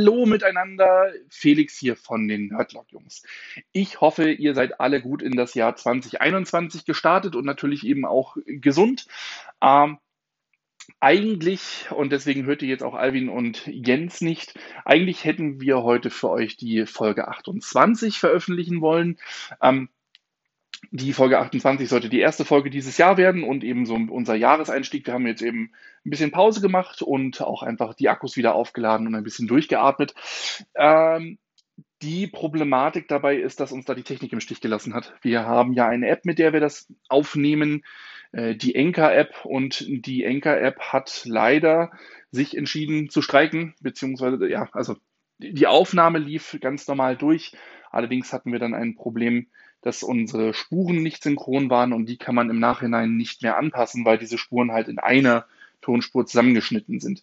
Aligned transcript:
Hallo 0.00 0.24
miteinander, 0.24 1.12
Felix 1.28 1.76
hier 1.76 1.94
von 1.94 2.26
den 2.26 2.46
Nerdlock-Jungs. 2.46 3.22
Ich 3.70 4.00
hoffe, 4.00 4.30
ihr 4.30 4.54
seid 4.54 4.80
alle 4.80 5.02
gut 5.02 5.20
in 5.20 5.36
das 5.36 5.52
Jahr 5.52 5.76
2021 5.76 6.86
gestartet 6.86 7.36
und 7.36 7.44
natürlich 7.44 7.84
eben 7.84 8.06
auch 8.06 8.38
gesund. 8.46 9.06
Ähm, 9.60 9.98
eigentlich, 11.00 11.90
und 11.90 12.12
deswegen 12.12 12.46
hört 12.46 12.62
ihr 12.62 12.68
jetzt 12.70 12.82
auch 12.82 12.94
Alvin 12.94 13.28
und 13.28 13.66
Jens 13.66 14.22
nicht, 14.22 14.58
eigentlich 14.86 15.26
hätten 15.26 15.60
wir 15.60 15.82
heute 15.82 16.08
für 16.08 16.30
euch 16.30 16.56
die 16.56 16.86
Folge 16.86 17.28
28 17.28 18.18
veröffentlichen 18.18 18.80
wollen. 18.80 19.18
Ähm, 19.60 19.90
die 20.92 21.12
Folge 21.12 21.38
28 21.38 21.88
sollte 21.88 22.08
die 22.08 22.18
erste 22.18 22.44
Folge 22.44 22.68
dieses 22.68 22.98
Jahr 22.98 23.16
werden 23.16 23.44
und 23.44 23.62
eben 23.62 23.86
so 23.86 23.94
unser 23.94 24.34
Jahreseinstieg. 24.34 25.06
Wir 25.06 25.14
haben 25.14 25.26
jetzt 25.26 25.42
eben 25.42 25.72
ein 26.04 26.10
bisschen 26.10 26.32
Pause 26.32 26.60
gemacht 26.60 27.02
und 27.02 27.40
auch 27.42 27.62
einfach 27.62 27.94
die 27.94 28.08
Akkus 28.08 28.36
wieder 28.36 28.54
aufgeladen 28.54 29.06
und 29.06 29.14
ein 29.14 29.22
bisschen 29.22 29.46
durchgeatmet. 29.46 30.14
Ähm, 30.74 31.38
die 32.02 32.26
Problematik 32.26 33.08
dabei 33.08 33.36
ist, 33.36 33.60
dass 33.60 33.72
uns 33.72 33.84
da 33.84 33.94
die 33.94 34.02
Technik 34.02 34.32
im 34.32 34.40
Stich 34.40 34.60
gelassen 34.60 34.94
hat. 34.94 35.14
Wir 35.22 35.46
haben 35.46 35.74
ja 35.74 35.86
eine 35.86 36.08
App, 36.08 36.24
mit 36.24 36.38
der 36.38 36.52
wir 36.52 36.60
das 36.60 36.92
aufnehmen, 37.08 37.84
äh, 38.32 38.56
die 38.56 38.74
Enka-App. 38.74 39.44
Und 39.44 39.86
die 39.86 40.24
Enka-App 40.24 40.80
hat 40.80 41.22
leider 41.24 41.92
sich 42.32 42.56
entschieden 42.56 43.10
zu 43.10 43.22
streiken, 43.22 43.74
beziehungsweise, 43.80 44.48
ja, 44.48 44.68
also 44.72 44.96
die 45.38 45.66
Aufnahme 45.66 46.18
lief 46.18 46.58
ganz 46.60 46.86
normal 46.88 47.16
durch. 47.16 47.52
Allerdings 47.90 48.32
hatten 48.32 48.52
wir 48.52 48.58
dann 48.58 48.74
ein 48.74 48.94
Problem, 48.94 49.48
dass 49.82 50.02
unsere 50.02 50.54
Spuren 50.54 51.02
nicht 51.02 51.22
synchron 51.22 51.70
waren 51.70 51.92
und 51.92 52.06
die 52.06 52.18
kann 52.18 52.34
man 52.34 52.50
im 52.50 52.58
Nachhinein 52.58 53.16
nicht 53.16 53.42
mehr 53.42 53.56
anpassen, 53.56 54.04
weil 54.04 54.18
diese 54.18 54.38
Spuren 54.38 54.72
halt 54.72 54.88
in 54.88 54.98
einer 54.98 55.46
Tonspur 55.80 56.26
zusammengeschnitten 56.26 57.00
sind. 57.00 57.22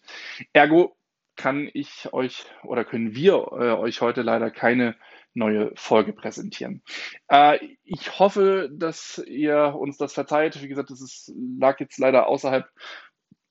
Ergo 0.52 0.96
kann 1.36 1.70
ich 1.72 2.12
euch 2.12 2.44
oder 2.64 2.84
können 2.84 3.14
wir 3.14 3.34
äh, 3.52 3.72
euch 3.72 4.00
heute 4.00 4.22
leider 4.22 4.50
keine 4.50 4.96
neue 5.34 5.72
Folge 5.76 6.12
präsentieren. 6.12 6.82
Äh, 7.28 7.58
ich 7.84 8.18
hoffe, 8.18 8.68
dass 8.72 9.22
ihr 9.24 9.74
uns 9.78 9.96
das 9.96 10.12
verzeiht. 10.12 10.60
Wie 10.60 10.68
gesagt, 10.68 10.90
das 10.90 11.00
ist, 11.00 11.32
lag 11.58 11.78
jetzt 11.78 11.98
leider 11.98 12.26
außerhalb 12.26 12.68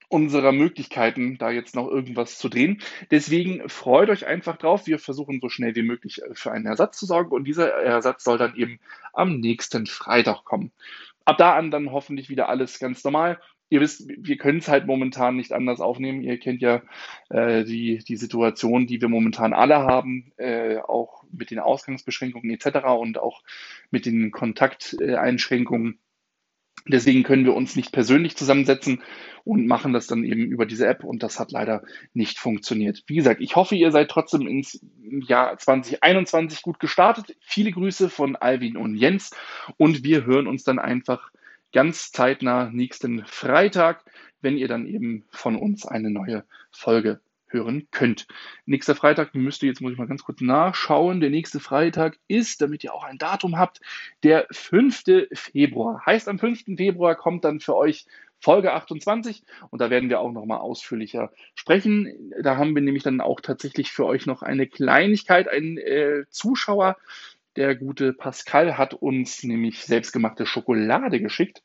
unserer 0.09 0.51
Möglichkeiten, 0.51 1.37
da 1.37 1.51
jetzt 1.51 1.75
noch 1.75 1.87
irgendwas 1.87 2.37
zu 2.37 2.49
drehen. 2.49 2.81
Deswegen 3.11 3.67
freut 3.67 4.09
euch 4.09 4.25
einfach 4.25 4.57
drauf. 4.57 4.87
Wir 4.87 4.99
versuchen 4.99 5.39
so 5.41 5.49
schnell 5.49 5.75
wie 5.75 5.83
möglich 5.83 6.21
äh, 6.21 6.33
für 6.33 6.51
einen 6.51 6.65
Ersatz 6.65 6.97
zu 6.97 7.05
sorgen 7.05 7.31
und 7.31 7.43
dieser 7.45 7.71
Ersatz 7.71 8.23
soll 8.23 8.37
dann 8.37 8.55
eben 8.55 8.79
am 9.13 9.39
nächsten 9.39 9.85
Freitag 9.85 10.43
kommen. 10.45 10.71
Ab 11.25 11.37
da 11.37 11.55
an 11.55 11.71
dann 11.71 11.91
hoffentlich 11.91 12.29
wieder 12.29 12.47
alles 12.47 12.79
ganz 12.79 13.03
normal. 13.03 13.39
Ihr 13.69 13.81
wisst, 13.81 14.07
wir 14.07 14.37
können 14.37 14.59
es 14.59 14.69
halt 14.69 14.87
momentan 14.87 15.35
nicht 15.35 15.51
anders 15.51 15.81
aufnehmen. 15.81 16.21
Ihr 16.21 16.39
kennt 16.39 16.61
ja 16.61 16.81
äh, 17.29 17.65
die, 17.65 17.97
die 17.97 18.15
Situation, 18.15 18.87
die 18.87 19.01
wir 19.01 19.09
momentan 19.09 19.51
alle 19.51 19.79
haben, 19.79 20.31
äh, 20.37 20.77
auch 20.77 21.25
mit 21.33 21.51
den 21.51 21.59
Ausgangsbeschränkungen 21.59 22.49
etc. 22.51 22.85
und 22.97 23.17
auch 23.17 23.43
mit 23.91 24.05
den 24.05 24.31
Kontakteinschränkungen. 24.31 25.99
Deswegen 26.87 27.23
können 27.23 27.45
wir 27.45 27.53
uns 27.53 27.75
nicht 27.75 27.91
persönlich 27.91 28.35
zusammensetzen 28.35 29.01
und 29.43 29.67
machen 29.67 29.93
das 29.93 30.07
dann 30.07 30.23
eben 30.23 30.45
über 30.45 30.65
diese 30.65 30.87
App 30.87 31.03
und 31.03 31.23
das 31.23 31.39
hat 31.39 31.51
leider 31.51 31.83
nicht 32.13 32.39
funktioniert. 32.39 33.03
Wie 33.07 33.15
gesagt, 33.15 33.41
ich 33.41 33.55
hoffe, 33.55 33.75
ihr 33.75 33.91
seid 33.91 34.09
trotzdem 34.09 34.47
ins 34.47 34.79
Jahr 35.27 35.57
2021 35.57 36.61
gut 36.61 36.79
gestartet. 36.79 37.35
Viele 37.41 37.71
Grüße 37.71 38.09
von 38.09 38.35
Alvin 38.35 38.77
und 38.77 38.95
Jens 38.95 39.31
und 39.77 40.03
wir 40.03 40.25
hören 40.25 40.47
uns 40.47 40.63
dann 40.63 40.79
einfach 40.79 41.31
ganz 41.73 42.11
zeitnah 42.11 42.69
nächsten 42.71 43.23
Freitag, 43.25 44.03
wenn 44.41 44.57
ihr 44.57 44.67
dann 44.67 44.85
eben 44.85 45.25
von 45.29 45.55
uns 45.55 45.85
eine 45.85 46.09
neue 46.09 46.43
Folge 46.71 47.19
hören 47.49 47.87
könnt. 47.91 48.27
Nächster 48.65 48.95
Freitag 48.95 49.35
müsste 49.35 49.65
jetzt, 49.65 49.81
muss 49.81 49.91
ich 49.91 49.97
mal 49.97 50.07
ganz 50.07 50.23
kurz 50.23 50.41
nachschauen. 50.41 51.19
Der 51.19 51.29
nächste 51.29 51.59
Freitag 51.59 52.17
ist, 52.27 52.61
damit 52.61 52.83
ihr 52.83 52.93
auch 52.93 53.03
ein 53.03 53.17
Datum 53.17 53.57
habt, 53.57 53.81
der 54.23 54.47
5. 54.51 55.03
Februar. 55.33 56.05
Heißt, 56.05 56.27
am 56.27 56.39
5. 56.39 56.65
Februar 56.77 57.15
kommt 57.15 57.45
dann 57.45 57.59
für 57.59 57.75
euch 57.75 58.05
Folge 58.39 58.73
28 58.73 59.43
und 59.69 59.81
da 59.81 59.89
werden 59.89 60.09
wir 60.09 60.19
auch 60.19 60.31
nochmal 60.31 60.59
ausführlicher 60.59 61.31
sprechen. 61.55 62.33
Da 62.41 62.57
haben 62.57 62.75
wir 62.75 62.81
nämlich 62.81 63.03
dann 63.03 63.21
auch 63.21 63.41
tatsächlich 63.41 63.91
für 63.91 64.05
euch 64.05 64.25
noch 64.25 64.41
eine 64.41 64.67
Kleinigkeit. 64.67 65.47
Ein 65.47 65.77
äh, 65.77 66.25
Zuschauer, 66.29 66.97
der 67.55 67.75
gute 67.75 68.13
Pascal, 68.13 68.77
hat 68.77 68.93
uns 68.93 69.43
nämlich 69.43 69.83
selbstgemachte 69.83 70.45
Schokolade 70.45 71.19
geschickt 71.19 71.63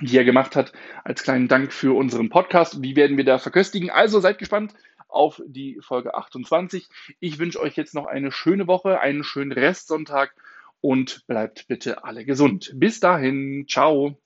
die 0.00 0.16
er 0.16 0.24
gemacht 0.24 0.56
hat, 0.56 0.72
als 1.04 1.22
kleinen 1.22 1.48
Dank 1.48 1.72
für 1.72 1.96
unseren 1.96 2.28
Podcast. 2.28 2.84
Die 2.84 2.96
werden 2.96 3.16
wir 3.16 3.24
da 3.24 3.38
verköstigen. 3.38 3.90
Also 3.90 4.20
seid 4.20 4.38
gespannt 4.38 4.74
auf 5.08 5.40
die 5.46 5.78
Folge 5.80 6.14
28. 6.14 6.88
Ich 7.20 7.38
wünsche 7.38 7.60
euch 7.60 7.76
jetzt 7.76 7.94
noch 7.94 8.06
eine 8.06 8.32
schöne 8.32 8.66
Woche, 8.66 9.00
einen 9.00 9.24
schönen 9.24 9.52
Restsonntag 9.52 10.34
und 10.80 11.26
bleibt 11.26 11.66
bitte 11.68 12.04
alle 12.04 12.24
gesund. 12.24 12.72
Bis 12.74 13.00
dahin, 13.00 13.66
ciao. 13.68 14.18